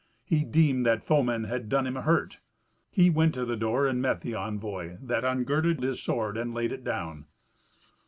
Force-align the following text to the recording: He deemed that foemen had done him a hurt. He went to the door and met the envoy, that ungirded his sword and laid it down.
He 0.25 0.43
deemed 0.43 0.83
that 0.87 1.03
foemen 1.05 1.43
had 1.43 1.69
done 1.69 1.85
him 1.85 1.95
a 1.95 2.01
hurt. 2.01 2.39
He 2.89 3.11
went 3.11 3.35
to 3.35 3.45
the 3.45 3.55
door 3.55 3.85
and 3.85 4.01
met 4.01 4.21
the 4.21 4.33
envoy, 4.33 4.97
that 4.99 5.23
ungirded 5.23 5.83
his 5.83 6.01
sword 6.01 6.37
and 6.37 6.55
laid 6.55 6.71
it 6.71 6.83
down. 6.83 7.25